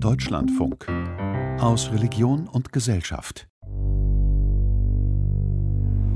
Deutschlandfunk 0.00 0.86
aus 1.60 1.90
Religion 1.92 2.48
und 2.48 2.72
Gesellschaft. 2.72 3.46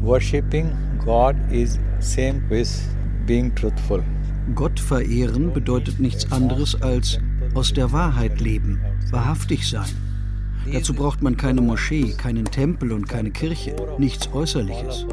Worshipping 0.03 0.71
God 1.05 1.37
is 1.51 1.79
same 2.01 2.43
with 2.49 2.69
being 3.27 3.55
truthful. 3.55 4.03
Gott 4.55 4.81
verehren 4.81 5.53
bedeutet 5.53 6.01
nichts 6.01 6.31
anderes 6.33 6.81
als 6.83 7.19
aus 7.55 7.73
der 7.73 7.93
Wahrheit 7.93 8.41
leben, 8.41 8.81
wahrhaftig 9.11 9.69
sein. 9.69 9.91
Dazu 10.73 10.93
braucht 10.93 11.23
man 11.23 11.37
keine 11.37 11.61
Moschee, 11.61 12.15
keinen 12.15 12.47
Tempel 12.47 12.93
und 12.93 13.09
keine 13.09 13.31
Kirche, 13.31 13.77
nichts 13.99 14.33
Äußerliches. 14.33 15.07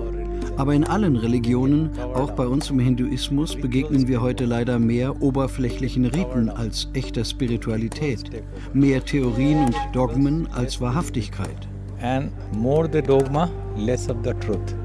Aber 0.58 0.74
in 0.74 0.86
allen 0.86 1.18
Religionen, 1.18 1.90
auch 2.00 2.32
bei 2.32 2.48
uns 2.48 2.70
im 2.70 2.80
Hinduismus, 2.80 3.56
begegnen 3.56 4.08
wir 4.08 4.22
heute 4.22 4.46
leider 4.46 4.80
mehr 4.80 5.22
oberflächlichen 5.22 6.06
Riten 6.06 6.50
als 6.50 6.88
echter 6.94 7.26
Spiritualität, 7.26 8.30
mehr 8.74 9.04
Theorien 9.04 9.66
und 9.66 9.76
Dogmen 9.92 10.48
als 10.54 10.80
Wahrhaftigkeit. 10.80 11.68
And 12.02 12.32
more 12.54 12.90
the 12.92 13.02
dogma, 13.02 13.50
less 13.76 14.10
of 14.10 14.18
the 14.24 14.34
truth. 14.46 14.76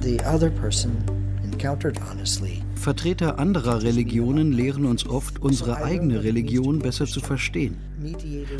The 0.00 0.18
other 0.24 0.50
person 0.50 0.96
encountered 1.44 1.98
honestly 2.10 2.62
Vertreter 2.78 3.38
anderer 3.38 3.82
Religionen 3.82 4.52
lehren 4.52 4.86
uns 4.86 5.06
oft, 5.06 5.40
unsere 5.42 5.82
eigene 5.82 6.22
Religion 6.22 6.78
besser 6.78 7.06
zu 7.06 7.20
verstehen. 7.20 7.76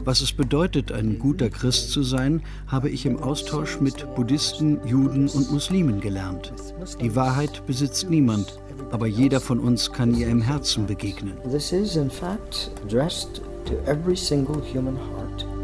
Was 0.04 0.20
es 0.20 0.32
bedeutet, 0.32 0.92
ein 0.92 1.18
guter 1.18 1.48
Christ 1.48 1.90
zu 1.90 2.02
sein, 2.02 2.42
habe 2.66 2.90
ich 2.90 3.06
im 3.06 3.18
Austausch 3.18 3.80
mit 3.80 4.14
Buddhisten, 4.14 4.78
Juden 4.86 5.28
und 5.28 5.50
Muslimen 5.50 6.00
gelernt. 6.00 6.52
Die 7.00 7.14
Wahrheit 7.14 7.64
besitzt 7.66 8.10
niemand, 8.10 8.58
aber 8.90 9.06
jeder 9.06 9.40
von 9.40 9.60
uns 9.60 9.92
kann 9.92 10.14
ihr 10.14 10.28
im 10.28 10.42
Herzen 10.42 10.86
begegnen. 10.86 11.34
This 11.50 11.72
is 11.72 11.96
in 11.96 12.10
fact 12.10 12.70
addressed 12.84 13.40
to 13.64 13.74
every 13.86 14.16
single 14.16 14.60
human 14.72 14.96
heart. 14.96 15.57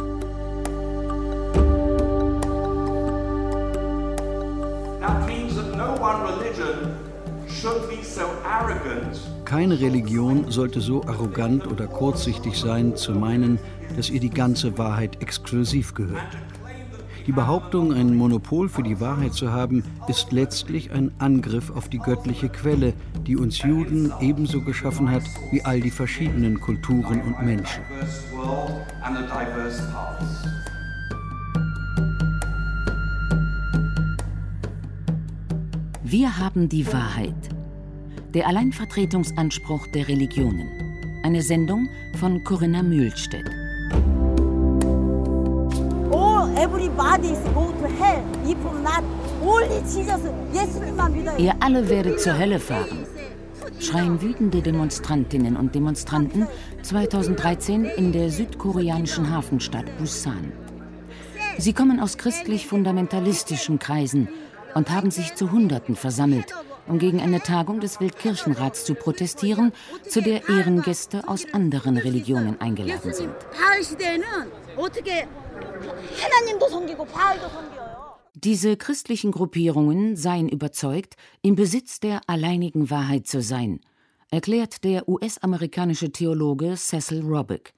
Keine 9.45 9.81
Religion 9.81 10.51
sollte 10.51 10.81
so 10.81 11.05
arrogant 11.05 11.67
oder 11.67 11.87
kurzsichtig 11.87 12.59
sein, 12.59 12.97
zu 12.97 13.13
meinen, 13.13 13.59
dass 13.97 14.11
ihr 14.11 14.21
die 14.21 14.31
ganze 14.31 14.77
Wahrheit 14.79 15.23
exklusiv 15.23 15.95
gehört. 15.95 16.37
Die 17.27 17.33
Behauptung, 17.33 17.95
ein 17.95 18.15
Monopol 18.17 18.69
für 18.69 18.83
die 18.83 19.01
Wahrheit 19.01 19.33
zu 19.33 19.51
haben, 19.51 19.83
ist 20.09 20.33
letztlich 20.33 20.93
ein 20.93 21.11
Angriff 21.19 21.71
auf 21.71 21.89
die 21.89 21.99
göttliche 21.99 22.51
Quelle, 22.51 22.93
die 23.27 23.37
uns 23.37 23.63
Juden 23.63 24.13
ebenso 24.21 24.61
geschaffen 24.61 25.11
hat 25.11 25.23
wie 25.51 25.65
all 25.65 25.81
die 25.81 25.91
verschiedenen 25.91 26.61
Kulturen 26.61 27.23
und 27.23 27.43
Menschen. 27.43 27.83
Wir 36.03 36.39
haben 36.39 36.69
die 36.69 36.93
Wahrheit. 36.93 37.54
Der 38.35 38.49
Alleinvertretungsanspruch 38.49 39.87
der 39.87 40.09
Religionen. 40.09 40.69
Eine 41.23 41.41
Sendung 41.41 41.89
von 42.19 42.43
Corinna 42.43 42.83
Mühlstedt. 42.83 43.49
Ihr 51.39 51.55
alle 51.61 51.89
werdet 51.89 52.21
zur 52.21 52.37
Hölle 52.37 52.59
fahren, 52.59 53.07
schreien 53.79 54.21
wütende 54.21 54.63
Demonstrantinnen 54.63 55.57
und 55.57 55.73
Demonstranten 55.73 56.49
2013 56.83 57.85
in 57.85 58.11
der 58.11 58.31
südkoreanischen 58.31 59.31
Hafenstadt 59.31 59.97
Busan. 59.97 60.53
Sie 61.59 61.73
kommen 61.73 62.01
aus 62.01 62.19
christlich-fundamentalistischen 62.19 63.79
Kreisen 63.79 64.29
und 64.75 64.91
haben 64.91 65.13
sich 65.13 65.37
zu 65.37 65.53
Hunderten 65.53 65.95
versammelt, 65.95 66.53
um 66.87 66.99
gegen 66.99 67.21
eine 67.21 67.41
Tagung 67.41 67.81
des 67.81 68.01
Weltkirchenrats 68.01 68.85
zu 68.85 68.95
protestieren, 68.95 69.73
zu 70.09 70.21
der 70.21 70.49
Ehrengäste 70.49 71.29
aus 71.29 71.47
anderen 71.53 71.97
Religionen 71.97 72.61
eingeladen 72.61 73.13
sind. 73.13 73.35
Diese 78.35 78.77
christlichen 78.77 79.31
Gruppierungen 79.31 80.17
seien 80.17 80.49
überzeugt, 80.49 81.15
im 81.43 81.55
Besitz 81.55 82.01
der 82.01 82.21
alleinigen 82.27 82.91
Wahrheit 82.91 83.27
zu 83.27 83.41
sein, 83.41 83.81
erklärt 84.31 84.83
der 84.85 85.09
US-amerikanische 85.09 86.11
Theologe 86.11 86.75
Cecil 86.77 87.23
Robick. 87.23 87.73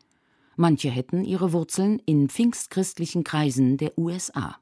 Manche 0.57 0.89
hätten 0.89 1.25
ihre 1.25 1.53
Wurzeln 1.53 2.01
in 2.07 2.31
pfingstchristlichen 2.31 3.25
Kreisen 3.25 3.77
der 3.77 3.99
USA. 3.99 4.57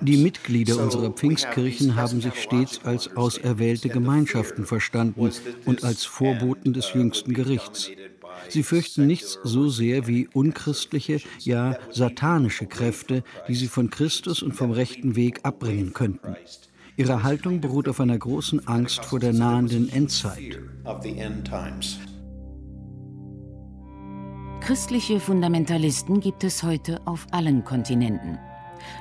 Die 0.00 0.16
Mitglieder 0.16 0.78
unserer 0.78 1.10
Pfingstkirchen 1.10 1.96
haben 1.96 2.20
sich 2.22 2.42
stets 2.42 2.80
als 2.84 3.14
auserwählte 3.14 3.90
Gemeinschaften 3.90 4.64
verstanden 4.64 5.30
und 5.66 5.84
als 5.84 6.06
Vorboten 6.06 6.72
des 6.72 6.94
jüngsten 6.94 7.34
Gerichts. 7.34 7.90
Sie 8.48 8.62
fürchten 8.62 9.06
nichts 9.06 9.38
so 9.42 9.68
sehr 9.68 10.06
wie 10.06 10.28
unchristliche, 10.32 11.20
ja 11.40 11.76
satanische 11.90 12.64
Kräfte, 12.64 13.22
die 13.46 13.54
sie 13.54 13.68
von 13.68 13.90
Christus 13.90 14.42
und 14.42 14.52
vom 14.54 14.70
rechten 14.70 15.14
Weg 15.14 15.40
abbringen 15.42 15.92
könnten. 15.92 16.36
Ihre 16.96 17.22
Haltung 17.22 17.60
beruht 17.60 17.88
auf 17.88 18.00
einer 18.00 18.16
großen 18.16 18.66
Angst 18.66 19.04
vor 19.04 19.20
der 19.20 19.34
nahenden 19.34 19.90
Endzeit. 19.90 20.58
Christliche 24.64 25.20
Fundamentalisten 25.20 26.20
gibt 26.20 26.42
es 26.42 26.62
heute 26.62 27.02
auf 27.04 27.26
allen 27.32 27.64
Kontinenten. 27.64 28.38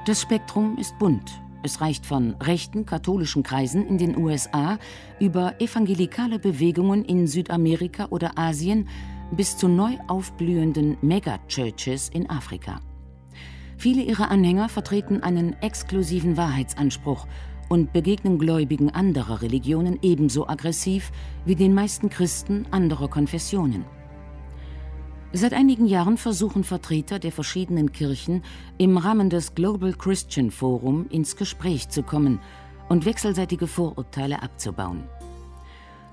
Das 0.06 0.22
Spektrum 0.22 0.78
ist 0.78 1.00
bunt. 1.00 1.42
Es 1.64 1.80
reicht 1.80 2.06
von 2.06 2.36
rechten 2.42 2.86
katholischen 2.86 3.44
Kreisen 3.44 3.88
in 3.88 3.98
den 3.98 4.18
USA 4.18 4.78
über 5.22 5.62
evangelikale 5.62 6.38
Bewegungen 6.38 7.06
in 7.06 7.28
Südamerika 7.28 8.08
oder 8.10 8.38
Asien 8.38 8.90
bis 9.32 9.56
zu 9.56 9.70
neu 9.70 9.96
aufblühenden 10.10 10.98
Megachurches 11.02 12.10
in 12.10 12.30
Afrika. 12.30 12.82
Viele 13.78 14.02
ihrer 14.02 14.30
Anhänger 14.30 14.68
vertreten 14.68 15.24
einen 15.24 15.54
exklusiven 15.62 16.36
Wahrheitsanspruch 16.36 17.26
und 17.70 17.94
begegnen 17.94 18.38
Gläubigen 18.38 18.90
anderer 18.90 19.42
Religionen 19.42 19.98
ebenso 20.02 20.46
aggressiv 20.46 21.14
wie 21.46 21.56
den 21.56 21.74
meisten 21.74 22.10
Christen 22.10 22.66
anderer 22.70 23.08
Konfessionen. 23.08 23.86
Seit 25.36 25.54
einigen 25.54 25.88
Jahren 25.88 26.18
versuchen 26.18 26.64
Vertreter 26.64 27.18
der 27.18 27.32
verschiedenen 27.32 27.92
Kirchen 27.92 28.44
im 28.78 28.98
Rahmen 28.98 29.32
des 29.32 29.56
Global 29.56 29.94
Christian 29.94 30.52
Forum 30.52 31.08
ins 31.10 31.36
Gespräch 31.36 31.90
zu 31.90 32.04
kommen 32.04 32.40
und 32.88 33.06
wechselseitige 33.06 33.66
Vorurteile 33.66 34.44
abzubauen. 34.44 35.10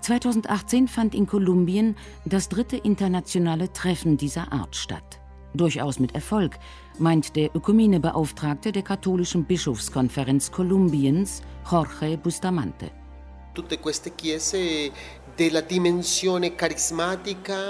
2018 0.00 0.88
fand 0.88 1.14
in 1.14 1.26
Kolumbien 1.26 1.96
das 2.24 2.48
dritte 2.48 2.78
internationale 2.78 3.70
Treffen 3.70 4.16
dieser 4.16 4.50
Art 4.54 4.74
statt. 4.74 5.20
Durchaus 5.52 5.98
mit 5.98 6.14
Erfolg, 6.14 6.58
meint 6.98 7.36
der 7.36 7.54
Ökumenebeauftragte 7.54 8.72
der 8.72 8.82
katholischen 8.82 9.44
Bischofskonferenz 9.44 10.50
Kolumbiens, 10.50 11.42
Jorge 11.70 12.16
Bustamante. 12.16 12.90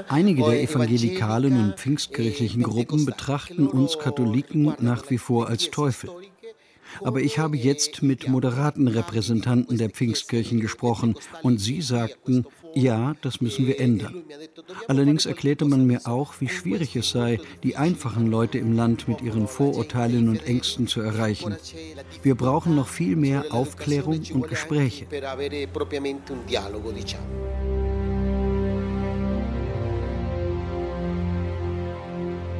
Einige 0.08 0.42
der 0.42 0.62
evangelikalen 0.62 1.56
und 1.56 1.76
pfingstkirchlichen 1.78 2.64
Gruppen 2.64 3.04
betrachten 3.04 3.69
uns 3.69 3.97
Katholiken 3.97 4.75
nach 4.81 5.08
wie 5.08 5.19
vor 5.19 5.48
als 5.48 5.70
Teufel. 5.70 6.10
Aber 7.03 7.20
ich 7.20 7.38
habe 7.38 7.56
jetzt 7.56 8.03
mit 8.03 8.28
moderaten 8.28 8.88
Repräsentanten 8.88 9.78
der 9.78 9.90
Pfingstkirchen 9.90 10.58
gesprochen 10.58 11.14
und 11.43 11.58
sie 11.58 11.81
sagten, 11.81 12.44
ja, 12.75 13.14
das 13.22 13.40
müssen 13.40 13.67
wir 13.67 13.81
ändern. 13.81 14.22
Allerdings 14.88 15.26
erklärte 15.26 15.64
man 15.64 15.87
mir 15.87 16.00
auch, 16.06 16.34
wie 16.40 16.49
schwierig 16.49 16.96
es 16.96 17.11
sei, 17.11 17.38
die 17.62 17.76
einfachen 17.76 18.31
Leute 18.31 18.58
im 18.58 18.75
Land 18.75 19.08
mit 19.08 19.22
ihren 19.22 19.46
Vorurteilen 19.46 20.28
und 20.28 20.46
Ängsten 20.46 20.87
zu 20.87 21.00
erreichen. 21.00 21.56
Wir 22.22 22.34
brauchen 22.34 22.75
noch 22.75 22.88
viel 22.88 23.17
mehr 23.17 23.46
Aufklärung 23.50 24.20
und 24.32 24.49
Gespräche. 24.49 25.06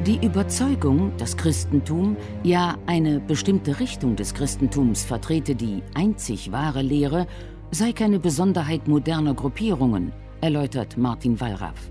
Die 0.07 0.25
Überzeugung, 0.25 1.11
das 1.19 1.37
Christentum, 1.37 2.17
ja 2.41 2.75
eine 2.87 3.19
bestimmte 3.19 3.79
Richtung 3.79 4.15
des 4.15 4.33
Christentums 4.33 5.03
vertrete 5.03 5.53
die 5.53 5.83
einzig 5.93 6.51
wahre 6.51 6.81
Lehre, 6.81 7.27
sei 7.71 7.93
keine 7.93 8.19
Besonderheit 8.19 8.87
moderner 8.89 9.33
Gruppierungen, 9.33 10.11
erläutert 10.41 10.97
Martin 10.97 11.39
Wallraff. 11.39 11.89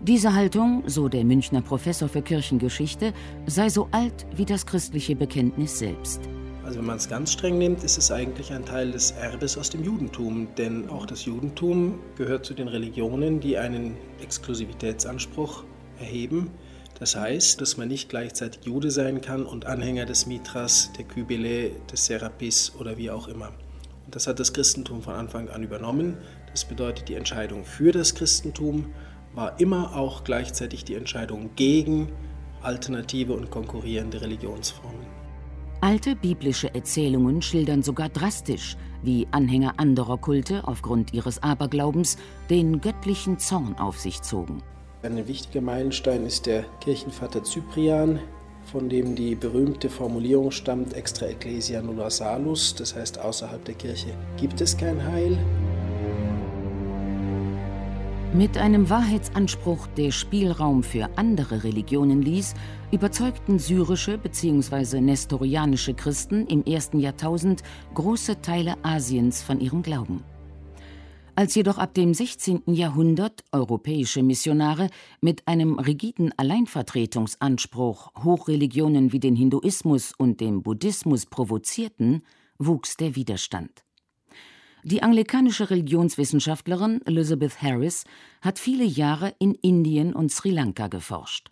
Diese 0.00 0.32
Haltung, 0.32 0.84
so 0.86 1.08
der 1.08 1.24
Münchner 1.24 1.60
Professor 1.60 2.08
für 2.08 2.22
Kirchengeschichte, 2.22 3.12
sei 3.46 3.68
so 3.68 3.88
alt 3.90 4.26
wie 4.36 4.44
das 4.44 4.64
christliche 4.64 5.16
Bekenntnis 5.16 5.78
selbst. 5.80 6.20
Also 6.64 6.78
wenn 6.78 6.86
man 6.86 6.98
es 6.98 7.08
ganz 7.08 7.32
streng 7.32 7.58
nimmt, 7.58 7.82
ist 7.82 7.98
es 7.98 8.12
eigentlich 8.12 8.52
ein 8.52 8.64
Teil 8.64 8.92
des 8.92 9.10
Erbes 9.10 9.58
aus 9.58 9.70
dem 9.70 9.82
Judentum, 9.82 10.46
denn 10.56 10.88
auch 10.88 11.06
das 11.06 11.24
Judentum 11.24 11.98
gehört 12.16 12.46
zu 12.46 12.54
den 12.54 12.68
Religionen, 12.68 13.40
die 13.40 13.58
einen 13.58 13.96
Exklusivitätsanspruch 14.22 15.64
erheben. 15.98 16.52
Das 17.00 17.16
heißt, 17.16 17.60
dass 17.60 17.76
man 17.76 17.88
nicht 17.88 18.08
gleichzeitig 18.08 18.64
Jude 18.64 18.92
sein 18.92 19.20
kann 19.20 19.44
und 19.44 19.66
Anhänger 19.66 20.06
des 20.06 20.26
Mithras, 20.26 20.92
der 20.96 21.04
Kybele, 21.04 21.72
des 21.90 22.06
Serapis 22.06 22.72
oder 22.78 22.96
wie 22.96 23.10
auch 23.10 23.26
immer. 23.26 23.52
Das 24.10 24.26
hat 24.26 24.40
das 24.40 24.52
Christentum 24.52 25.02
von 25.02 25.14
Anfang 25.14 25.48
an 25.48 25.62
übernommen. 25.62 26.18
Das 26.50 26.64
bedeutet, 26.64 27.08
die 27.08 27.14
Entscheidung 27.14 27.64
für 27.64 27.92
das 27.92 28.14
Christentum 28.14 28.86
war 29.34 29.58
immer 29.58 29.96
auch 29.96 30.24
gleichzeitig 30.24 30.84
die 30.84 30.94
Entscheidung 30.94 31.50
gegen 31.56 32.12
alternative 32.60 33.32
und 33.32 33.50
konkurrierende 33.50 34.20
Religionsformen. 34.20 35.06
Alte 35.80 36.14
biblische 36.14 36.72
Erzählungen 36.74 37.42
schildern 37.42 37.82
sogar 37.82 38.08
drastisch, 38.08 38.76
wie 39.02 39.26
Anhänger 39.32 39.74
anderer 39.78 40.16
Kulte 40.16 40.66
aufgrund 40.68 41.12
ihres 41.12 41.42
Aberglaubens 41.42 42.18
den 42.50 42.80
göttlichen 42.80 43.38
Zorn 43.40 43.74
auf 43.78 43.98
sich 43.98 44.22
zogen. 44.22 44.62
Ein 45.02 45.26
wichtiger 45.26 45.60
Meilenstein 45.60 46.24
ist 46.24 46.46
der 46.46 46.62
Kirchenvater 46.80 47.42
Cyprian, 47.42 48.20
von 48.70 48.88
dem 48.88 49.14
die 49.14 49.34
berühmte 49.34 49.90
Formulierung 49.90 50.50
stammt, 50.50 50.94
extra 50.94 51.26
ecclesia 51.26 51.82
nulla 51.82 52.10
salus, 52.10 52.74
das 52.74 52.94
heißt 52.94 53.18
außerhalb 53.18 53.64
der 53.64 53.74
Kirche 53.74 54.14
gibt 54.36 54.60
es 54.60 54.76
kein 54.76 55.02
Heil. 55.04 55.38
Mit 58.34 58.56
einem 58.56 58.88
Wahrheitsanspruch, 58.88 59.86
der 59.88 60.10
Spielraum 60.10 60.82
für 60.82 61.10
andere 61.16 61.64
Religionen 61.64 62.22
ließ, 62.22 62.54
überzeugten 62.90 63.58
syrische 63.58 64.16
bzw. 64.16 65.02
nestorianische 65.02 65.92
Christen 65.92 66.46
im 66.46 66.64
ersten 66.64 66.98
Jahrtausend 66.98 67.62
große 67.92 68.40
Teile 68.40 68.76
Asiens 68.82 69.42
von 69.42 69.60
ihrem 69.60 69.82
Glauben. 69.82 70.24
Als 71.34 71.54
jedoch 71.54 71.78
ab 71.78 71.94
dem 71.94 72.12
16. 72.12 72.64
Jahrhundert 72.66 73.42
europäische 73.52 74.22
Missionare 74.22 74.90
mit 75.22 75.48
einem 75.48 75.78
rigiden 75.78 76.30
Alleinvertretungsanspruch 76.36 78.12
Hochreligionen 78.22 79.12
wie 79.12 79.20
den 79.20 79.34
Hinduismus 79.34 80.12
und 80.16 80.40
den 80.40 80.62
Buddhismus 80.62 81.24
provozierten, 81.24 82.22
wuchs 82.58 82.98
der 82.98 83.16
Widerstand. 83.16 83.82
Die 84.84 85.02
anglikanische 85.02 85.70
Religionswissenschaftlerin 85.70 87.00
Elizabeth 87.06 87.62
Harris 87.62 88.04
hat 88.42 88.58
viele 88.58 88.84
Jahre 88.84 89.32
in 89.38 89.54
Indien 89.54 90.12
und 90.12 90.30
Sri 90.30 90.50
Lanka 90.50 90.88
geforscht. 90.88 91.50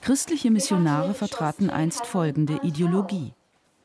Christliche 0.00 0.50
Missionare 0.50 1.12
vertraten 1.12 1.68
einst 1.68 2.06
folgende 2.06 2.60
Ideologie. 2.62 3.34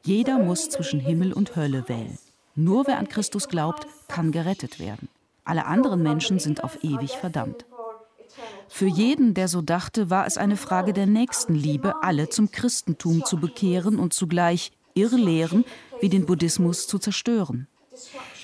Jeder 0.06 0.38
muss 0.38 0.70
zwischen 0.70 1.02
Himmel 1.02 1.34
und 1.34 1.56
Hölle 1.58 1.90
wählen. 1.90 2.18
Nur 2.60 2.88
wer 2.88 2.98
an 2.98 3.08
Christus 3.08 3.50
glaubt, 3.50 3.86
kann 4.08 4.32
gerettet 4.32 4.80
werden. 4.80 5.10
Alle 5.46 5.68
anderen 5.68 6.02
Menschen 6.02 6.40
sind 6.40 6.64
auf 6.64 6.84
ewig 6.84 7.12
verdammt. 7.12 7.66
Für 8.68 8.88
jeden, 8.88 9.36
der 9.36 9.48
so 9.48 9.62
dachte, 9.62 10.10
war 10.10 10.26
es 10.26 10.38
eine 10.38 10.58
Frage 10.58 10.92
der 10.92 11.06
Nächstenliebe, 11.06 12.02
alle 12.02 12.30
zum 12.30 12.50
Christentum 12.50 13.24
zu 13.24 13.38
bekehren 13.38 14.00
und 14.00 14.14
zugleich 14.14 14.72
Irrlehren 14.96 15.66
wie 16.02 16.10
den 16.10 16.26
Buddhismus 16.26 16.88
zu 16.88 16.98
zerstören. 16.98 17.68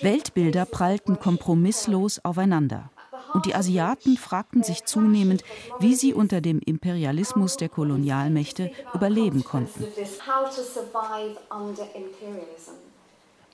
Weltbilder 0.02 0.66
prallten 0.66 1.20
kompromisslos 1.20 2.24
aufeinander. 2.24 2.92
Und 3.34 3.48
die 3.48 3.56
Asiaten 3.56 4.18
fragten 4.18 4.62
sich 4.62 4.86
zunehmend, 4.86 5.44
wie 5.80 5.96
sie 5.96 6.14
unter 6.14 6.40
dem 6.40 6.60
Imperialismus 6.60 7.58
der 7.58 7.70
Kolonialmächte 7.70 8.72
überleben 8.94 9.44
konnten. 9.44 9.86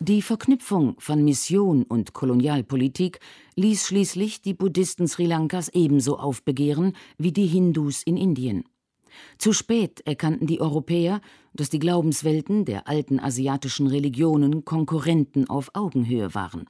Die 0.01 0.21
Verknüpfung 0.21 0.95
von 0.97 1.25
Mission 1.25 1.83
und 1.83 2.13
Kolonialpolitik 2.13 3.19
ließ 3.57 3.85
schließlich 3.85 4.41
die 4.41 4.53
Buddhisten 4.53 5.09
Sri 5.09 5.25
Lankas 5.25 5.67
ebenso 5.67 6.17
aufbegehren 6.17 6.95
wie 7.17 7.33
die 7.33 7.47
Hindus 7.47 8.03
in 8.03 8.15
Indien. 8.15 8.63
Zu 9.39 9.51
spät 9.51 9.99
erkannten 10.07 10.47
die 10.47 10.61
Europäer, 10.61 11.19
dass 11.53 11.69
die 11.69 11.79
Glaubenswelten 11.79 12.63
der 12.63 12.87
alten 12.87 13.19
asiatischen 13.19 13.87
Religionen 13.87 14.63
Konkurrenten 14.63 15.49
auf 15.49 15.71
Augenhöhe 15.73 16.33
waren. 16.33 16.65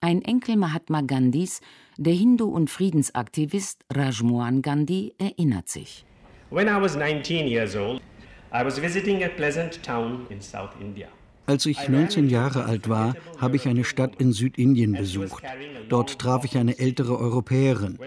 Ein 0.00 0.20
Enkel 0.20 0.56
Mahatma 0.56 1.00
Gandhis, 1.00 1.62
der 1.96 2.12
Hindu- 2.12 2.52
und 2.52 2.68
Friedensaktivist 2.68 3.82
Rajmohan 3.90 4.60
Gandhi, 4.60 5.14
erinnert 5.16 5.70
sich. 5.70 6.04
When 6.50 6.68
I 6.68 6.78
was 6.78 6.96
19 6.96 7.48
years 7.48 7.74
old, 7.74 8.02
I 8.52 8.62
was 8.62 8.78
visiting 8.78 9.24
a 9.24 9.28
pleasant 9.30 9.82
town 9.82 10.26
in 10.28 10.42
South 10.42 10.72
India. 10.78 11.08
Als 11.46 11.66
ich 11.66 11.88
19 11.88 12.30
Jahre 12.30 12.64
alt 12.64 12.88
war, 12.88 13.14
habe 13.38 13.56
ich 13.56 13.68
eine 13.68 13.84
Stadt 13.84 14.16
in 14.18 14.32
Südindien 14.32 14.92
besucht. 14.92 15.44
Dort 15.88 16.18
traf 16.18 16.44
ich 16.44 16.56
eine 16.56 16.78
ältere 16.78 17.18
Europäerin. 17.18 17.98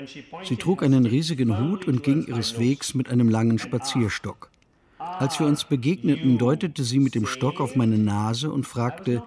Sie 0.43 0.55
trug 0.55 0.81
einen 0.81 1.05
riesigen 1.05 1.59
Hut 1.59 1.87
und 1.87 2.01
ging 2.01 2.25
ihres 2.25 2.59
Wegs 2.59 2.95
mit 2.95 3.09
einem 3.09 3.29
langen 3.29 3.59
Spazierstock. 3.59 4.49
Als 4.97 5.39
wir 5.39 5.45
uns 5.45 5.63
begegneten, 5.65 6.37
deutete 6.37 6.83
sie 6.83 6.99
mit 6.99 7.13
dem 7.13 7.27
Stock 7.27 7.61
auf 7.61 7.75
meine 7.75 7.97
Nase 7.99 8.51
und 8.51 8.65
fragte, 8.65 9.21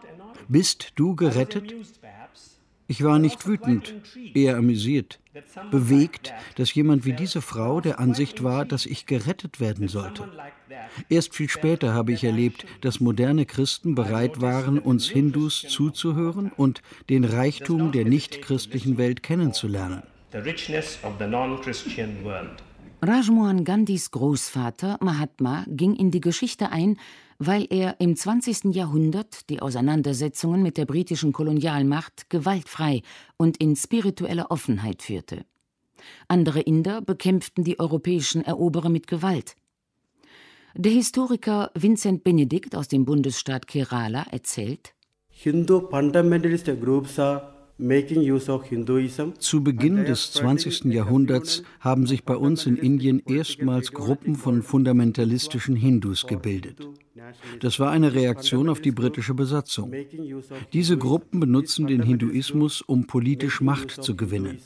Bist 0.48 0.92
du 0.96 1.14
gerettet? 1.14 1.74
Ich 2.90 3.04
war 3.04 3.20
nicht 3.20 3.46
wütend, 3.46 3.94
eher 4.34 4.56
amüsiert, 4.56 5.20
bewegt, 5.70 6.34
dass 6.56 6.74
jemand 6.74 7.04
wie 7.04 7.12
diese 7.12 7.40
Frau 7.40 7.80
der 7.80 8.00
Ansicht 8.00 8.42
war, 8.42 8.64
dass 8.64 8.84
ich 8.84 9.06
gerettet 9.06 9.60
werden 9.60 9.86
sollte. 9.86 10.28
Erst 11.08 11.36
viel 11.36 11.48
später 11.48 11.94
habe 11.94 12.12
ich 12.12 12.24
erlebt, 12.24 12.66
dass 12.80 12.98
moderne 12.98 13.46
Christen 13.46 13.94
bereit 13.94 14.40
waren, 14.40 14.80
uns 14.80 15.08
Hindus 15.08 15.60
zuzuhören 15.68 16.50
und 16.56 16.82
den 17.08 17.22
Reichtum 17.22 17.92
der 17.92 18.06
nichtchristlichen 18.06 18.98
Welt 18.98 19.22
kennenzulernen. 19.22 20.02
Rajmohan 23.02 23.64
Gandhis 23.64 24.10
Großvater 24.10 24.98
Mahatma 25.00 25.64
ging 25.68 25.94
in 25.94 26.10
die 26.10 26.20
Geschichte 26.20 26.72
ein, 26.72 26.98
weil 27.40 27.66
er 27.70 27.98
im 28.00 28.14
20. 28.14 28.74
Jahrhundert 28.74 29.48
die 29.48 29.62
Auseinandersetzungen 29.62 30.62
mit 30.62 30.76
der 30.76 30.84
britischen 30.84 31.32
Kolonialmacht 31.32 32.28
gewaltfrei 32.28 33.00
und 33.38 33.56
in 33.56 33.74
spiritueller 33.74 34.50
Offenheit 34.50 35.02
führte. 35.02 35.46
Andere 36.28 36.60
Inder 36.60 37.00
bekämpften 37.00 37.64
die 37.64 37.80
europäischen 37.80 38.44
Eroberer 38.44 38.90
mit 38.90 39.06
Gewalt. 39.06 39.56
Der 40.74 40.92
Historiker 40.92 41.70
Vincent 41.74 42.24
Benedikt 42.24 42.76
aus 42.76 42.88
dem 42.88 43.06
Bundesstaat 43.06 43.66
Kerala 43.66 44.26
erzählt: 44.30 44.94
Hindu 45.30 45.88
fundamentalist 45.88 46.66
groups 46.78 47.18
are 47.18 47.59
zu 49.38 49.64
Beginn 49.64 50.04
des 50.04 50.32
20. 50.32 50.84
Jahrhunderts 50.86 51.62
haben 51.80 52.06
sich 52.06 52.24
bei 52.24 52.36
uns 52.36 52.66
in 52.66 52.76
Indien 52.76 53.22
erstmals 53.26 53.92
Gruppen 53.92 54.36
von 54.36 54.62
fundamentalistischen 54.62 55.76
Hindus 55.76 56.26
gebildet. 56.26 56.86
Das 57.60 57.80
war 57.80 57.90
eine 57.90 58.14
Reaktion 58.14 58.68
auf 58.68 58.80
die 58.80 58.92
britische 58.92 59.34
Besatzung. 59.34 59.92
Diese 60.72 60.98
Gruppen 60.98 61.40
benutzen 61.40 61.86
den 61.86 62.02
Hinduismus, 62.02 62.82
um 62.82 63.06
politisch 63.06 63.60
Macht 63.60 64.02
zu 64.02 64.14
gewinnen. 64.14 64.58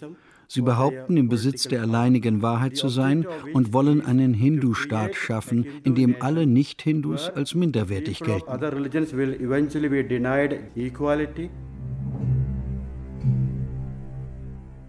Sie 0.49 0.63
behaupten, 0.63 1.17
im 1.17 1.29
Besitz 1.29 1.69
der 1.69 1.83
alleinigen 1.83 2.43
Wahrheit 2.43 2.77
zu 2.77 2.89
sein 2.89 3.27
und 3.53 3.73
wollen 3.73 4.05
einen 4.05 4.35
Hindu-Staat 4.35 5.15
schaffen, 5.15 5.67
in 5.85 5.95
dem 5.95 6.17
alle 6.21 6.47
Nicht-Hindus 6.47 7.31
als 7.31 7.55
minderwertig 7.55 8.21
gelten. 8.21 8.51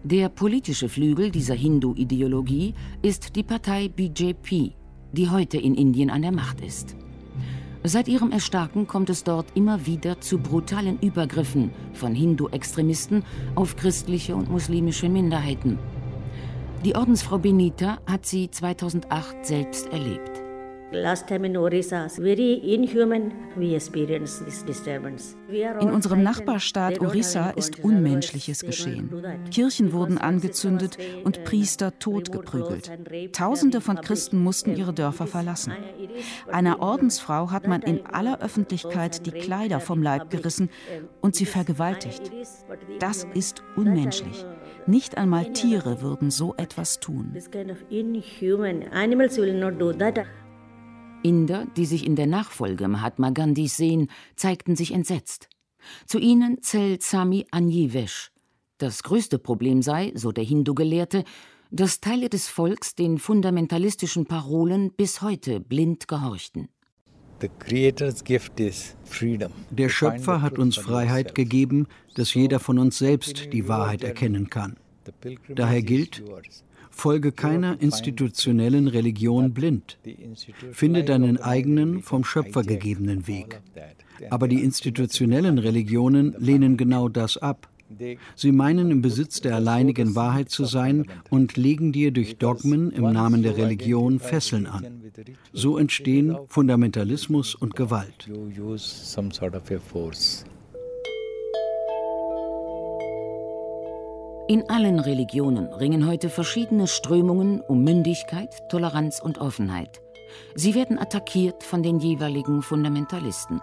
Der 0.05 0.29
politische 0.29 0.87
Flügel 0.87 1.31
dieser 1.31 1.55
Hindu-Ideologie 1.55 2.75
ist 3.01 3.35
die 3.35 3.41
Partei 3.41 3.87
BJP, 3.87 4.75
die 5.13 5.29
heute 5.31 5.57
in 5.57 5.73
Indien 5.73 6.11
an 6.11 6.21
der 6.21 6.31
Macht 6.31 6.61
ist. 6.61 6.95
Seit 7.83 8.07
ihrem 8.07 8.31
Erstarken 8.31 8.85
kommt 8.85 9.09
es 9.09 9.23
dort 9.23 9.47
immer 9.55 9.87
wieder 9.87 10.21
zu 10.21 10.37
brutalen 10.37 10.99
Übergriffen 10.99 11.71
von 11.93 12.13
Hindu-Extremisten 12.13 13.23
auf 13.55 13.77
christliche 13.77 14.35
und 14.35 14.51
muslimische 14.51 15.09
Minderheiten. 15.09 15.79
Die 16.83 16.95
Ordensfrau 16.95 17.39
Benita 17.39 17.97
hat 18.05 18.27
sie 18.27 18.51
2008 18.51 19.43
selbst 19.43 19.91
erlebt. 19.91 20.34
In 25.79 25.89
unserem 25.89 26.23
Nachbarstaat 26.23 26.99
Orissa 26.99 27.49
ist 27.51 27.83
Unmenschliches 27.83 28.61
geschehen. 28.61 29.09
Kirchen 29.51 29.93
wurden 29.93 30.17
angezündet 30.17 30.97
und 31.23 31.43
Priester 31.43 31.97
totgeprügelt. 31.99 32.91
Tausende 33.33 33.81
von 33.81 33.99
Christen 34.01 34.43
mussten 34.43 34.75
ihre 34.75 34.93
Dörfer 34.93 35.27
verlassen. 35.27 35.73
Einer 36.51 36.79
Ordensfrau 36.79 37.51
hat 37.51 37.67
man 37.67 37.81
in 37.81 38.05
aller 38.05 38.41
Öffentlichkeit 38.41 39.25
die 39.25 39.31
Kleider 39.31 39.79
vom 39.79 40.03
Leib 40.03 40.29
gerissen 40.29 40.69
und 41.21 41.35
sie 41.35 41.45
vergewaltigt. 41.45 42.31
Das 42.99 43.25
ist 43.33 43.63
unmenschlich. 43.75 44.45
Nicht 44.87 45.17
einmal 45.17 45.51
Tiere 45.51 46.01
würden 46.01 46.29
so 46.29 46.53
etwas 46.57 46.99
tun. 46.99 47.33
Inder, 51.23 51.65
die 51.75 51.85
sich 51.85 52.05
in 52.05 52.15
der 52.15 52.27
Nachfolge 52.27 52.87
Mahatma 52.87 53.29
Gandhis 53.31 53.77
sehen, 53.77 54.09
zeigten 54.35 54.75
sich 54.75 54.91
entsetzt. 54.91 55.49
Zu 56.05 56.19
ihnen 56.19 56.61
zählt 56.61 57.03
Sami 57.03 57.45
Anjivesh. 57.51 58.31
Das 58.77 59.03
größte 59.03 59.39
Problem 59.39 59.81
sei, 59.81 60.11
so 60.15 60.31
der 60.31 60.43
Hindu-Gelehrte, 60.43 61.23
dass 61.71 61.99
Teile 61.99 62.29
des 62.29 62.47
Volks 62.47 62.95
den 62.95 63.17
fundamentalistischen 63.17 64.25
Parolen 64.25 64.91
bis 64.91 65.21
heute 65.21 65.59
blind 65.59 66.07
gehorchten. 66.07 66.69
Der 69.71 69.89
Schöpfer 69.89 70.41
hat 70.41 70.57
uns 70.57 70.77
Freiheit 70.77 71.35
gegeben, 71.35 71.87
dass 72.15 72.33
jeder 72.33 72.59
von 72.59 72.79
uns 72.79 72.97
selbst 72.97 73.51
die 73.51 73.67
Wahrheit 73.67 74.03
erkennen 74.03 74.49
kann. 74.49 74.77
Daher 75.49 75.81
gilt, 75.81 76.23
folge 76.95 77.31
keiner 77.31 77.79
institutionellen 77.81 78.87
Religion 78.87 79.53
blind. 79.53 79.97
Finde 80.71 81.03
deinen 81.03 81.37
eigenen, 81.37 82.01
vom 82.01 82.23
Schöpfer 82.23 82.63
gegebenen 82.63 83.27
Weg. 83.27 83.61
Aber 84.29 84.47
die 84.47 84.63
institutionellen 84.63 85.59
Religionen 85.59 86.35
lehnen 86.39 86.77
genau 86.77 87.09
das 87.09 87.37
ab. 87.37 87.69
Sie 88.35 88.51
meinen 88.51 88.89
im 88.89 89.01
Besitz 89.01 89.41
der 89.41 89.55
alleinigen 89.55 90.15
Wahrheit 90.15 90.49
zu 90.49 90.65
sein 90.65 91.05
und 91.29 91.55
legen 91.55 91.91
dir 91.91 92.11
durch 92.11 92.37
Dogmen 92.37 92.91
im 92.91 93.11
Namen 93.11 93.43
der 93.43 93.57
Religion 93.57 94.19
Fesseln 94.19 94.65
an. 94.65 95.03
So 95.53 95.77
entstehen 95.77 96.35
Fundamentalismus 96.47 97.53
und 97.55 97.75
Gewalt. 97.75 98.27
In 104.47 104.69
allen 104.69 104.99
Religionen 104.99 105.73
ringen 105.73 106.05
heute 106.05 106.29
verschiedene 106.29 106.85
Strömungen 106.85 107.61
um 107.61 107.83
Mündigkeit, 107.83 108.69
Toleranz 108.69 109.19
und 109.19 109.39
Offenheit. 109.39 110.01
Sie 110.53 110.75
werden 110.75 110.99
attackiert 110.99 111.63
von 111.63 111.81
den 111.81 111.97
jeweiligen 111.97 112.61
Fundamentalisten. 112.61 113.59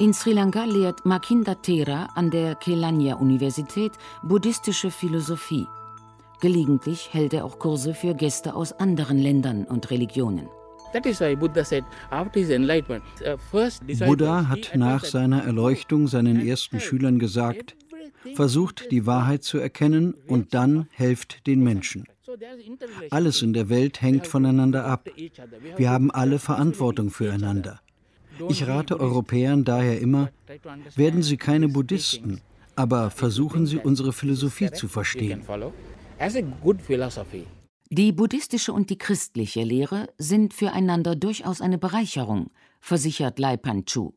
In 0.00 0.12
Sri 0.12 0.32
Lanka 0.32 0.64
lehrt 0.64 1.06
Makinda 1.06 1.54
Thera 1.54 2.08
an 2.16 2.32
der 2.32 2.56
Kelania-Universität 2.56 3.92
buddhistische 4.24 4.90
Philosophie. 4.90 5.68
Gelegentlich 6.40 7.14
hält 7.14 7.32
er 7.32 7.44
auch 7.44 7.60
Kurse 7.60 7.94
für 7.94 8.14
Gäste 8.14 8.56
aus 8.56 8.72
anderen 8.72 9.18
Ländern 9.18 9.66
und 9.66 9.88
Religionen. 9.88 10.48
Uh, 10.92 11.00
Buddha 14.06 14.48
hat 14.48 14.72
nach 14.74 15.04
seiner 15.04 15.44
Erleuchtung 15.44 16.08
seinen 16.08 16.44
ersten 16.44 16.80
Schülern 16.80 17.18
gesagt, 17.20 17.76
versucht 18.34 18.90
die 18.90 19.06
Wahrheit 19.06 19.44
zu 19.44 19.58
erkennen 19.58 20.14
und 20.26 20.54
dann 20.54 20.88
helft 20.92 21.46
den 21.46 21.62
Menschen. 21.62 22.04
Alles 23.10 23.42
in 23.42 23.52
der 23.52 23.68
Welt 23.68 24.02
hängt 24.02 24.26
voneinander 24.26 24.86
ab. 24.86 25.08
Wir 25.76 25.90
haben 25.90 26.10
alle 26.10 26.38
Verantwortung 26.38 27.10
füreinander. 27.10 27.80
Ich 28.48 28.66
rate 28.66 28.98
Europäern 28.98 29.64
daher 29.64 30.00
immer, 30.00 30.30
werden 30.96 31.22
Sie 31.22 31.36
keine 31.36 31.68
Buddhisten, 31.68 32.40
aber 32.74 33.10
versuchen 33.10 33.66
Sie 33.66 33.78
unsere 33.78 34.12
Philosophie 34.12 34.70
zu 34.72 34.88
verstehen. 34.88 35.42
Die 37.90 38.12
buddhistische 38.12 38.72
und 38.72 38.90
die 38.90 38.98
christliche 38.98 39.62
Lehre 39.62 40.08
sind 40.18 40.54
füreinander 40.54 41.14
durchaus 41.14 41.60
eine 41.60 41.78
Bereicherung, 41.78 42.50
versichert 42.80 43.38
Lai 43.38 43.56
Pan-Chu. 43.56 44.14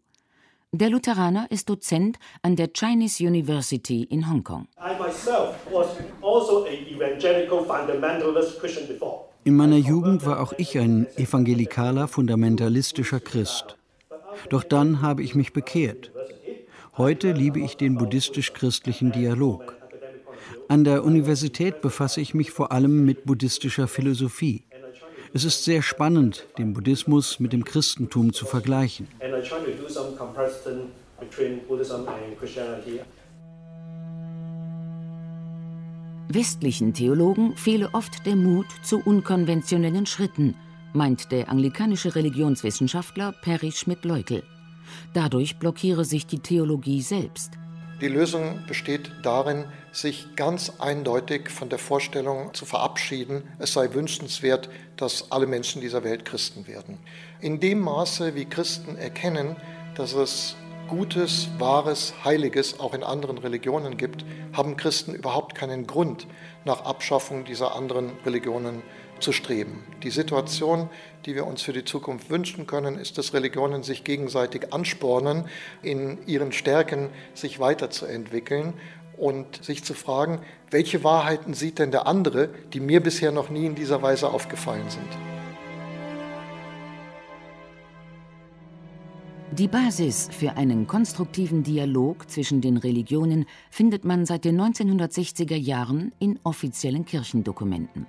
Der 0.80 0.92
Lutheraner 0.92 1.48
ist 1.50 1.70
Dozent 1.70 2.20
an 2.44 2.56
der 2.56 2.70
Chinese 2.72 3.24
University 3.24 4.04
in 4.04 4.30
Hongkong. 4.30 4.68
Also 6.22 6.68
in 9.44 9.56
meiner 9.56 9.78
Jugend 9.78 10.24
war 10.28 10.40
auch 10.40 10.54
ich 10.60 10.78
ein 10.78 11.08
evangelikaler, 11.18 12.08
fundamentalistischer 12.08 13.20
Christ. 13.20 13.76
Doch 14.52 14.64
dann 14.64 15.02
habe 15.02 15.24
ich 15.24 15.34
mich 15.34 15.52
bekehrt. 15.52 16.12
Heute 16.96 17.32
liebe 17.32 17.60
ich 17.60 17.78
den 17.78 17.98
buddhistisch-christlichen 17.98 19.12
Dialog. 19.12 19.76
An 20.68 20.84
der 20.84 21.04
Universität 21.04 21.82
befasse 21.82 22.22
ich 22.22 22.36
mich 22.36 22.52
vor 22.52 22.72
allem 22.72 23.04
mit 23.04 23.26
buddhistischer 23.26 23.88
Philosophie. 23.88 24.68
Es 25.34 25.44
ist 25.44 25.64
sehr 25.64 25.82
spannend, 25.82 26.46
den 26.58 26.74
Buddhismus 26.74 27.40
mit 27.40 27.54
dem 27.54 27.64
Christentum 27.64 28.34
zu 28.34 28.46
vergleichen. 28.46 29.08
Westlichen 36.30 36.94
Theologen 36.94 37.56
fehle 37.56 37.90
oft 37.94 38.26
der 38.26 38.36
Mut 38.36 38.68
zu 38.84 39.00
unkonventionellen 39.04 40.06
Schritten– 40.06 40.56
meint 40.98 41.32
der 41.32 41.50
anglikanische 41.50 42.16
Religionswissenschaftler 42.16 43.34
Perry 43.42 43.72
Schmidt-Leukel. 43.72 44.44
Dadurch 45.14 45.58
blockiere 45.58 46.06
sich 46.06 46.26
die 46.26 46.40
Theologie 46.40 47.02
selbst. 47.02 47.52
Die 48.00 48.08
Lösung 48.08 48.62
besteht 48.68 49.10
darin, 49.24 49.66
sich 49.92 50.36
ganz 50.36 50.74
eindeutig 50.78 51.50
von 51.50 51.70
der 51.70 51.80
Vorstellung 51.80 52.54
zu 52.54 52.66
verabschieden, 52.66 53.42
es 53.58 53.74
sei 53.74 53.92
wünschenswert, 53.92 54.70
dass 54.98 55.32
alle 55.32 55.48
Menschen 55.48 55.82
dieser 55.82 56.04
Welt 56.04 56.24
Christen 56.24 56.68
werden. 56.68 57.00
In 57.42 57.60
dem 57.60 57.80
Maße, 57.80 58.36
wie 58.36 58.46
Christen 58.46 58.98
erkennen, 58.98 59.56
dass 59.96 60.14
es 60.14 60.56
Gutes, 60.88 61.50
Wahres, 61.58 62.14
Heiliges 62.24 62.80
auch 62.80 62.94
in 62.94 63.04
anderen 63.04 63.40
Religionen 63.40 63.98
gibt, 63.98 64.24
haben 64.54 64.78
Christen 64.78 65.16
überhaupt 65.16 65.56
keinen 65.56 65.88
Grund, 65.88 66.28
nach 66.66 66.86
Abschaffung 66.86 67.46
dieser 67.46 67.76
anderen 67.76 68.12
Religionen 68.26 68.84
zu 69.20 69.32
streben. 69.32 69.84
Die 70.04 70.12
Situation, 70.12 70.90
die 71.28 71.36
wir 71.36 71.46
uns 71.46 71.62
für 71.62 71.74
die 71.74 71.84
Zukunft 71.84 72.30
wünschen 72.30 72.66
können, 72.66 72.98
ist, 72.98 73.18
dass 73.18 73.34
Religionen 73.34 73.84
sich 73.84 74.06
gegenseitig 74.06 74.74
anspornen, 74.74 75.44
in 75.84 76.26
ihren 76.26 76.54
Stärken 76.54 77.10
sich 77.34 77.60
weiterzuentwickeln 77.60 78.74
und 79.18 79.64
sich 79.64 79.84
zu 79.84 79.94
fragen, 79.94 80.40
welche 80.72 81.04
Wahrheiten 81.04 81.54
sieht 81.54 81.80
denn 81.80 81.92
der 81.92 82.08
andere, 82.08 82.50
die 82.72 82.80
mir 82.80 83.02
bisher 83.04 83.34
noch 83.34 83.50
nie 83.50 83.66
in 83.66 83.76
dieser 83.76 84.02
Weise 84.02 84.30
aufgefallen 84.30 84.90
sind. 84.90 85.10
Die 89.52 89.68
Basis 89.68 90.30
für 90.32 90.56
einen 90.56 90.88
konstruktiven 90.88 91.64
Dialog 91.64 92.30
zwischen 92.30 92.62
den 92.62 92.78
Religionen 92.78 93.46
findet 93.70 94.06
man 94.06 94.26
seit 94.26 94.46
den 94.46 94.62
1960er 94.62 95.56
Jahren 95.56 96.14
in 96.20 96.40
offiziellen 96.44 97.06
Kirchendokumenten. 97.06 98.06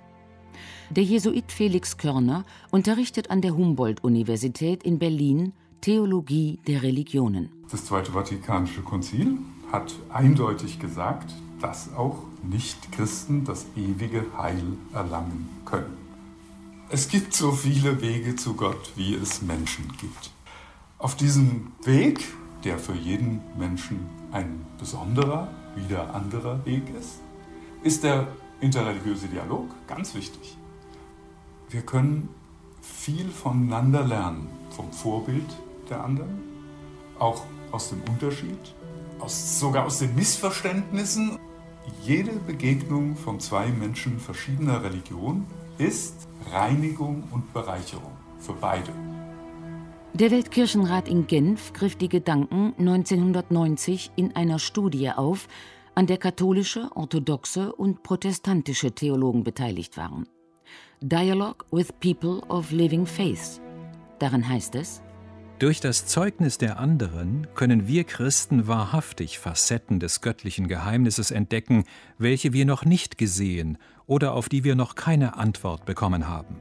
Der 0.91 1.03
Jesuit 1.03 1.51
Felix 1.51 1.97
Körner 1.97 2.45
unterrichtet 2.71 3.29
an 3.29 3.41
der 3.41 3.55
Humboldt-Universität 3.55 4.81
in 4.81 4.97
Berlin 4.97 5.53
Theologie 5.81 6.57
der 6.65 6.81
Religionen. 6.81 7.51
Das 7.69 7.85
Zweite 7.85 8.13
Vatikanische 8.13 8.81
Konzil 8.81 9.37
hat 9.71 9.93
eindeutig 10.11 10.79
gesagt, 10.79 11.35
dass 11.61 11.93
auch 11.93 12.23
Nichtchristen 12.41 13.45
das 13.45 13.67
ewige 13.75 14.25
Heil 14.35 14.63
erlangen 14.91 15.47
können. 15.63 15.95
Es 16.89 17.07
gibt 17.07 17.35
so 17.35 17.51
viele 17.51 18.01
Wege 18.01 18.35
zu 18.35 18.55
Gott, 18.55 18.93
wie 18.95 19.13
es 19.13 19.43
Menschen 19.43 19.93
gibt. 20.01 20.31
Auf 20.97 21.15
diesem 21.15 21.71
Weg, 21.83 22.25
der 22.63 22.79
für 22.79 22.95
jeden 22.95 23.41
Menschen 23.59 23.99
ein 24.31 24.65
besonderer, 24.79 25.49
wieder 25.75 26.15
anderer 26.15 26.65
Weg 26.65 26.81
ist, 26.99 27.19
ist 27.83 28.03
der 28.03 28.27
interreligiöse 28.59 29.27
Dialog 29.27 29.69
ganz 29.85 30.15
wichtig. 30.15 30.57
Wir 31.69 31.81
können 31.83 32.29
viel 32.81 33.29
voneinander 33.29 34.03
lernen, 34.03 34.47
vom 34.71 34.91
Vorbild 34.91 35.45
der 35.87 36.03
anderen, 36.03 36.41
auch 37.19 37.43
aus 37.71 37.89
dem 37.89 38.01
Unterschied, 38.09 38.57
aus, 39.19 39.59
sogar 39.59 39.85
aus 39.85 39.99
den 39.99 40.15
Missverständnissen. 40.15 41.37
Jede 42.03 42.31
Begegnung 42.31 43.15
von 43.15 43.39
zwei 43.39 43.67
Menschen 43.67 44.19
verschiedener 44.19 44.83
Religion 44.83 45.45
ist 45.77 46.27
Reinigung 46.51 47.23
und 47.29 47.53
Bereicherung 47.53 48.13
für 48.39 48.53
beide. 48.53 48.91
Der 50.13 50.31
Weltkirchenrat 50.31 51.07
in 51.07 51.27
Genf 51.27 51.73
griff 51.73 51.95
die 51.95 52.09
Gedanken 52.09 52.73
1990 52.79 54.11
in 54.15 54.35
einer 54.35 54.57
Studie 54.57 55.11
auf, 55.11 55.47
an 55.93 56.07
der 56.07 56.17
katholische, 56.17 56.89
orthodoxe 56.95 57.73
und 57.73 58.01
protestantische 58.01 58.91
Theologen 58.91 59.43
beteiligt 59.43 59.97
waren. 59.97 60.27
Dialogue 61.01 61.63
with 61.71 61.93
People 62.01 62.41
of 62.49 62.71
Living 62.71 63.05
Faith. 63.05 63.61
Darin 64.19 64.45
heißt 64.45 64.75
es, 64.75 65.01
durch 65.57 65.79
das 65.79 66.05
Zeugnis 66.05 66.57
der 66.57 66.77
anderen 66.77 67.47
können 67.55 67.87
wir 67.87 68.03
Christen 68.03 68.67
wahrhaftig 68.67 69.39
Facetten 69.39 70.01
des 70.01 70.19
göttlichen 70.19 70.67
Geheimnisses 70.67 71.31
entdecken, 71.31 71.85
welche 72.17 72.51
wir 72.51 72.65
noch 72.65 72.83
nicht 72.83 73.17
gesehen 73.17 73.77
oder 74.07 74.33
auf 74.33 74.49
die 74.49 74.65
wir 74.65 74.75
noch 74.75 74.95
keine 74.95 75.37
Antwort 75.37 75.85
bekommen 75.85 76.27
haben. 76.27 76.57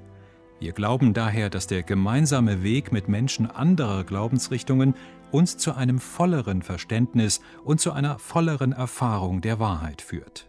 Wir 0.61 0.73
glauben 0.73 1.15
daher, 1.15 1.51
dass 1.51 1.67
der 1.67 1.83
gemeinsame 1.83 2.63
Weg 2.63 2.93
mit 2.93 3.09
Menschen 3.09 3.51
anderer 3.51 4.05
Glaubensrichtungen 4.05 4.95
uns 5.33 5.57
zu 5.57 5.75
einem 5.75 5.99
volleren 5.99 6.63
Verständnis 6.63 7.41
und 7.65 7.81
zu 7.81 7.93
einer 7.93 8.21
volleren 8.21 8.71
Erfahrung 8.71 9.41
der 9.41 9.59
Wahrheit 9.59 10.01
führt. 10.01 10.48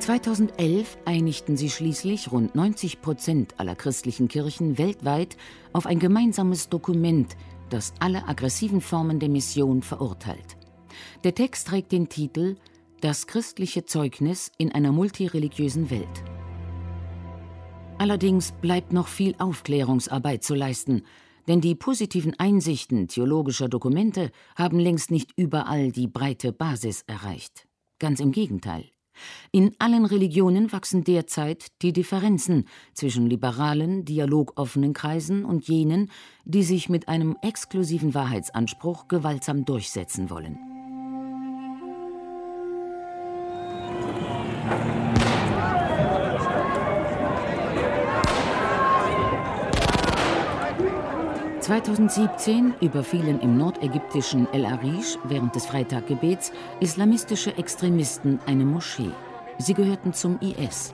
2011 0.00 0.98
einigten 1.04 1.56
sie 1.56 1.68
schließlich 1.68 2.32
rund 2.32 2.54
90 2.54 3.02
Prozent 3.02 3.60
aller 3.60 3.74
christlichen 3.74 4.28
Kirchen 4.28 4.78
weltweit 4.78 5.36
auf 5.72 5.86
ein 5.86 5.98
gemeinsames 5.98 6.68
Dokument, 6.68 7.36
das 7.68 7.92
alle 8.00 8.26
aggressiven 8.26 8.80
Formen 8.80 9.20
der 9.20 9.28
Mission 9.28 9.82
verurteilt. 9.82 10.56
Der 11.22 11.34
Text 11.34 11.68
trägt 11.68 11.92
den 11.92 12.08
Titel 12.08 12.56
Das 13.00 13.26
christliche 13.26 13.84
Zeugnis 13.84 14.50
in 14.58 14.72
einer 14.72 14.90
multireligiösen 14.90 15.90
Welt. 15.90 16.24
Allerdings 17.98 18.52
bleibt 18.52 18.92
noch 18.92 19.08
viel 19.08 19.34
Aufklärungsarbeit 19.38 20.42
zu 20.42 20.54
leisten, 20.54 21.02
denn 21.46 21.60
die 21.60 21.74
positiven 21.74 22.38
Einsichten 22.38 23.08
theologischer 23.08 23.68
Dokumente 23.68 24.30
haben 24.56 24.78
längst 24.78 25.10
nicht 25.10 25.32
überall 25.36 25.92
die 25.92 26.08
breite 26.08 26.52
Basis 26.52 27.02
erreicht. 27.06 27.66
Ganz 27.98 28.20
im 28.20 28.32
Gegenteil. 28.32 28.90
In 29.52 29.74
allen 29.78 30.04
Religionen 30.04 30.72
wachsen 30.72 31.04
derzeit 31.04 31.66
die 31.82 31.92
Differenzen 31.92 32.66
zwischen 32.94 33.28
liberalen, 33.28 34.04
dialogoffenen 34.04 34.92
Kreisen 34.92 35.44
und 35.44 35.66
jenen, 35.66 36.10
die 36.44 36.62
sich 36.62 36.88
mit 36.88 37.08
einem 37.08 37.36
exklusiven 37.42 38.14
Wahrheitsanspruch 38.14 39.08
gewaltsam 39.08 39.64
durchsetzen 39.64 40.30
wollen. 40.30 40.69
2017 51.70 52.74
überfielen 52.80 53.40
im 53.40 53.56
nordägyptischen 53.56 54.52
El 54.52 54.66
Arish 54.66 55.16
während 55.22 55.54
des 55.54 55.66
Freitaggebets 55.66 56.50
islamistische 56.80 57.56
Extremisten 57.56 58.40
eine 58.44 58.64
Moschee. 58.64 59.12
Sie 59.58 59.74
gehörten 59.74 60.12
zum 60.12 60.40
IS. 60.40 60.92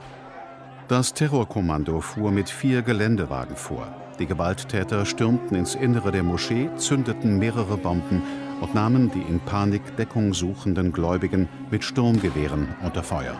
Das 0.87 1.15
Terrorkommando 1.15 1.99
fuhr 1.99 2.31
mit 2.31 2.47
vier 2.47 2.83
Geländewagen 2.83 3.55
vor. 3.55 3.87
Die 4.19 4.27
Gewalttäter 4.27 5.07
stürmten 5.07 5.57
ins 5.57 5.73
Innere 5.73 6.11
der 6.11 6.21
Moschee, 6.21 6.69
zündeten 6.75 7.39
mehrere 7.39 7.77
Bomben 7.77 8.21
und 8.61 8.75
nahmen 8.75 9.09
die 9.09 9.23
in 9.27 9.39
Panik 9.39 9.81
Deckung 9.97 10.35
suchenden 10.35 10.91
Gläubigen 10.91 11.49
mit 11.71 11.83
Sturmgewehren 11.83 12.67
unter 12.83 13.01
Feuer. 13.01 13.35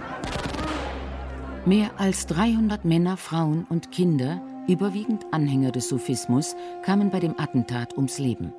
Mehr 1.67 1.91
als 1.97 2.25
300 2.25 2.83
Männer, 2.83 3.15
Frauen 3.15 3.67
und 3.69 3.91
Kinder 3.91 4.41
überwiegend 4.67 5.25
Anhänger 5.31 5.71
des 5.71 5.89
Sufismus, 5.89 6.55
kamen 6.83 7.09
bei 7.09 7.19
dem 7.19 7.39
Attentat 7.39 7.95
ums 7.95 8.19
Leben. 8.19 8.53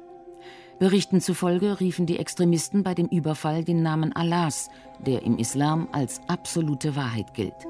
Berichten 0.79 1.21
zufolge 1.21 1.81
riefen 1.81 2.07
die 2.07 2.19
Extremisten 2.19 2.83
bei 2.83 2.95
dem 2.95 3.07
Überfall 3.07 3.65
den 3.65 3.83
Namen 3.83 4.15
Allahs, 4.15 4.71
der 5.05 5.23
im 5.25 5.37
Islam 5.37 5.89
als 5.93 6.21
absolute 6.29 6.95
Wahrheit 6.95 7.35
gilt. 7.35 7.67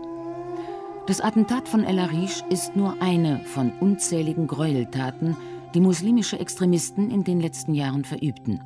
Das 1.06 1.22
Attentat 1.22 1.68
von 1.68 1.84
El 1.84 1.98
Arish 1.98 2.42
ist 2.50 2.76
nur 2.76 3.00
eine 3.00 3.40
von 3.46 3.72
unzähligen 3.80 4.46
Gräueltaten, 4.46 5.38
die 5.74 5.80
muslimische 5.80 6.38
Extremisten 6.38 7.10
in 7.10 7.24
den 7.24 7.40
letzten 7.40 7.72
Jahren 7.72 8.04
verübten. 8.04 8.60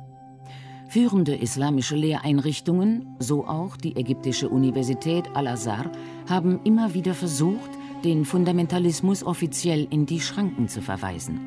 Führende 0.89 1.35
islamische 1.35 1.95
Lehreinrichtungen, 1.95 3.15
so 3.19 3.47
auch 3.47 3.77
die 3.77 3.95
ägyptische 3.95 4.49
Universität 4.49 5.23
Al-Azhar, 5.33 5.89
haben 6.29 6.59
immer 6.65 6.93
wieder 6.93 7.13
versucht, 7.13 7.71
den 8.03 8.25
Fundamentalismus 8.25 9.23
offiziell 9.23 9.87
in 9.89 10.05
die 10.05 10.19
Schranken 10.19 10.67
zu 10.67 10.81
verweisen. 10.81 11.39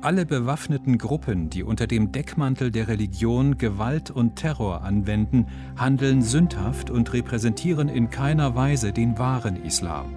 Alle 0.00 0.24
bewaffneten 0.26 0.96
Gruppen, 0.96 1.50
die 1.50 1.64
unter 1.64 1.88
dem 1.88 2.12
Deckmantel 2.12 2.70
der 2.70 2.86
Religion 2.86 3.58
Gewalt 3.58 4.12
und 4.12 4.36
Terror 4.36 4.82
anwenden, 4.82 5.46
handeln 5.76 6.22
sündhaft 6.22 6.88
und 6.88 7.12
repräsentieren 7.12 7.88
in 7.88 8.08
keiner 8.08 8.54
Weise 8.54 8.92
den 8.92 9.18
wahren 9.18 9.56
Islam. 9.56 10.14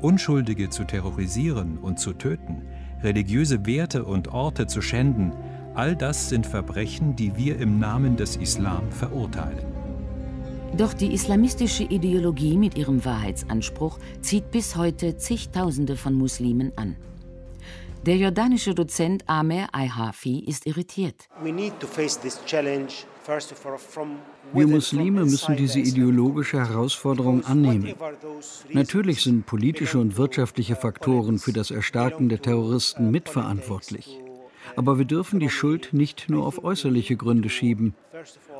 Unschuldige 0.00 0.70
zu 0.70 0.84
terrorisieren 0.84 1.76
und 1.76 1.98
zu 1.98 2.12
töten, 2.12 2.62
religiöse 3.02 3.66
Werte 3.66 4.04
und 4.04 4.28
Orte 4.28 4.68
zu 4.68 4.80
schänden, 4.80 5.32
all 5.74 5.96
das 5.96 6.28
sind 6.28 6.46
Verbrechen, 6.46 7.16
die 7.16 7.36
wir 7.36 7.58
im 7.58 7.80
Namen 7.80 8.16
des 8.16 8.36
Islam 8.36 8.92
verurteilen. 8.92 9.79
Doch 10.76 10.94
die 10.94 11.12
islamistische 11.12 11.82
Ideologie 11.84 12.56
mit 12.56 12.78
ihrem 12.78 13.04
Wahrheitsanspruch 13.04 13.98
zieht 14.20 14.50
bis 14.50 14.76
heute 14.76 15.16
zigtausende 15.16 15.96
von 15.96 16.14
Muslimen 16.14 16.72
an. 16.76 16.96
Der 18.06 18.16
jordanische 18.16 18.74
Dozent 18.74 19.24
Amer 19.26 19.68
Ayhafi 19.72 20.38
ist 20.46 20.66
irritiert. 20.66 21.28
Wir 24.52 24.66
Muslime 24.66 25.24
müssen 25.24 25.56
diese 25.56 25.80
ideologische 25.80 26.58
Herausforderung 26.58 27.44
annehmen. 27.44 27.94
Natürlich 28.70 29.22
sind 29.22 29.44
politische 29.44 29.98
und 29.98 30.16
wirtschaftliche 30.16 30.76
Faktoren 30.76 31.38
für 31.38 31.52
das 31.52 31.70
Erstarken 31.70 32.30
der 32.30 32.40
Terroristen 32.40 33.10
mitverantwortlich. 33.10 34.18
Aber 34.76 34.96
wir 34.98 35.04
dürfen 35.04 35.40
die 35.40 35.50
Schuld 35.50 35.90
nicht 35.92 36.30
nur 36.30 36.46
auf 36.46 36.64
äußerliche 36.64 37.16
Gründe 37.16 37.50
schieben. 37.50 37.94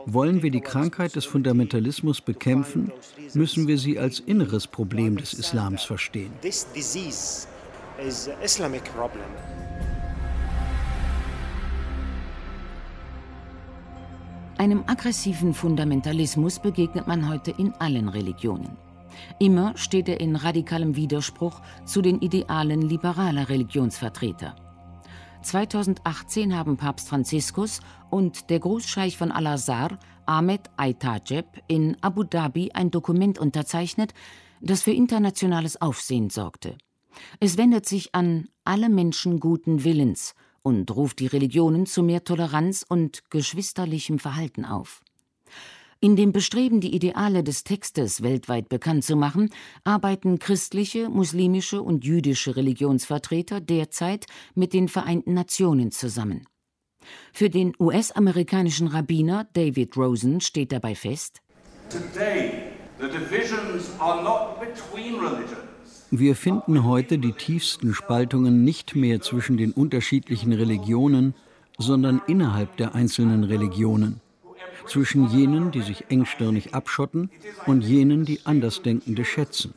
Wollen 0.06 0.42
wir 0.42 0.50
die 0.50 0.60
Krankheit 0.60 1.16
des 1.16 1.24
Fundamentalismus 1.24 2.20
bekämpfen, 2.20 2.92
müssen 3.34 3.66
wir 3.66 3.78
sie 3.78 3.98
als 3.98 4.20
inneres 4.20 4.66
Problem 4.66 5.16
des 5.16 5.34
Islams 5.34 5.82
verstehen. 5.82 6.32
Einem 14.58 14.84
aggressiven 14.86 15.54
Fundamentalismus 15.54 16.58
begegnet 16.58 17.06
man 17.06 17.28
heute 17.28 17.50
in 17.56 17.72
allen 17.78 18.08
Religionen. 18.08 18.76
Immer 19.38 19.76
steht 19.76 20.08
er 20.08 20.20
in 20.20 20.36
radikalem 20.36 20.96
Widerspruch 20.96 21.60
zu 21.84 22.02
den 22.02 22.20
Idealen 22.20 22.82
liberaler 22.82 23.48
Religionsvertreter. 23.48 24.54
2018 25.42 26.56
haben 26.56 26.76
Papst 26.76 27.08
Franziskus 27.08 27.80
und 28.10 28.50
der 28.50 28.60
Großscheich 28.60 29.16
von 29.16 29.32
Al-Azhar, 29.32 29.98
Ahmed 30.26 30.70
Aitajeb, 30.76 31.46
in 31.66 31.96
Abu 32.02 32.24
Dhabi 32.24 32.70
ein 32.72 32.90
Dokument 32.90 33.38
unterzeichnet, 33.38 34.12
das 34.60 34.82
für 34.82 34.92
internationales 34.92 35.80
Aufsehen 35.80 36.30
sorgte. 36.30 36.76
Es 37.40 37.56
wendet 37.56 37.86
sich 37.86 38.14
an 38.14 38.48
alle 38.64 38.88
Menschen 38.88 39.40
guten 39.40 39.82
Willens 39.84 40.34
und 40.62 40.94
ruft 40.94 41.18
die 41.20 41.26
Religionen 41.26 41.86
zu 41.86 42.02
mehr 42.02 42.22
Toleranz 42.22 42.84
und 42.86 43.30
geschwisterlichem 43.30 44.18
Verhalten 44.18 44.64
auf. 44.64 45.02
In 46.02 46.16
dem 46.16 46.32
Bestreben, 46.32 46.80
die 46.80 46.94
Ideale 46.94 47.44
des 47.44 47.62
Textes 47.62 48.22
weltweit 48.22 48.70
bekannt 48.70 49.04
zu 49.04 49.16
machen, 49.16 49.50
arbeiten 49.84 50.38
christliche, 50.38 51.10
muslimische 51.10 51.82
und 51.82 52.06
jüdische 52.06 52.56
Religionsvertreter 52.56 53.60
derzeit 53.60 54.24
mit 54.54 54.72
den 54.72 54.88
Vereinten 54.88 55.34
Nationen 55.34 55.90
zusammen. 55.90 56.46
Für 57.34 57.50
den 57.50 57.74
US-amerikanischen 57.78 58.86
Rabbiner 58.86 59.46
David 59.52 59.94
Rosen 59.98 60.40
steht 60.40 60.72
dabei 60.72 60.94
fest, 60.94 61.42
wir 66.10 66.34
finden 66.34 66.84
heute 66.84 67.18
die 67.18 67.32
tiefsten 67.32 67.92
Spaltungen 67.92 68.64
nicht 68.64 68.96
mehr 68.96 69.20
zwischen 69.20 69.58
den 69.58 69.72
unterschiedlichen 69.72 70.54
Religionen, 70.54 71.34
sondern 71.76 72.22
innerhalb 72.26 72.78
der 72.78 72.94
einzelnen 72.94 73.44
Religionen 73.44 74.22
zwischen 74.86 75.28
jenen, 75.30 75.70
die 75.70 75.82
sich 75.82 76.04
engstirnig 76.08 76.74
abschotten, 76.74 77.30
und 77.66 77.82
jenen, 77.82 78.24
die 78.24 78.40
Andersdenkende 78.44 79.24
schätzen. 79.24 79.74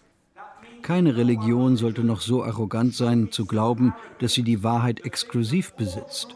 Keine 0.82 1.16
Religion 1.16 1.78
sollte 1.78 2.04
noch 2.04 2.20
so 2.20 2.44
arrogant 2.44 2.94
sein, 2.94 3.32
zu 3.32 3.46
glauben, 3.46 3.94
dass 4.20 4.34
sie 4.34 4.44
die 4.44 4.64
Wahrheit 4.64 5.06
exklusiv 5.06 5.74
besitzt. 5.74 6.36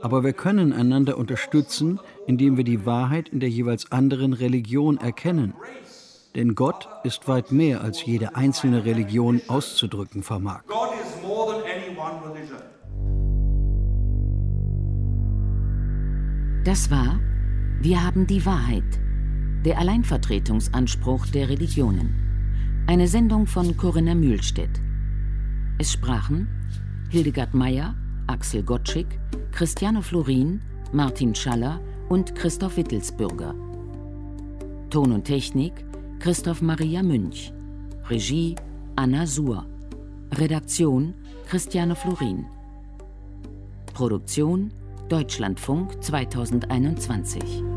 Aber 0.00 0.24
wir 0.24 0.32
können 0.32 0.72
einander 0.72 1.16
unterstützen, 1.16 2.00
indem 2.26 2.56
wir 2.56 2.64
die 2.64 2.84
Wahrheit 2.84 3.28
in 3.28 3.40
der 3.40 3.48
jeweils 3.48 3.92
anderen 3.92 4.32
Religion 4.32 4.98
erkennen. 4.98 5.54
Denn 6.34 6.54
Gott 6.54 6.88
ist 7.04 7.28
weit 7.28 7.52
mehr, 7.52 7.80
als 7.80 8.04
jede 8.04 8.36
einzelne 8.36 8.84
Religion 8.84 9.40
auszudrücken 9.48 10.22
vermag. 10.22 10.62
Das 16.64 16.90
war 16.90 17.20
wir 17.80 18.02
haben 18.02 18.26
die 18.26 18.44
Wahrheit. 18.46 18.84
Der 19.64 19.78
Alleinvertretungsanspruch 19.78 21.26
der 21.26 21.48
Religionen. 21.50 22.14
Eine 22.86 23.06
Sendung 23.06 23.46
von 23.46 23.76
Corinna 23.76 24.14
Mühlstedt. 24.14 24.80
Es 25.78 25.92
sprachen 25.92 26.48
Hildegard 27.10 27.52
Meyer, 27.52 27.94
Axel 28.28 28.62
Gottschick, 28.62 29.06
Christiane 29.52 30.02
Florin, 30.02 30.62
Martin 30.92 31.34
Schaller 31.34 31.80
und 32.08 32.34
Christoph 32.34 32.78
Wittelsbürger. 32.78 33.54
Ton 34.90 35.12
und 35.12 35.24
Technik 35.24 35.72
Christoph 36.18 36.62
Maria 36.62 37.02
Münch. 37.02 37.52
Regie 38.08 38.56
Anna 38.96 39.26
Suhr. 39.26 39.66
Redaktion 40.32 41.12
Christiane 41.46 41.94
Florin. 41.94 42.46
Produktion 43.92 44.72
Deutschlandfunk 45.08 46.02
2021 46.02 47.75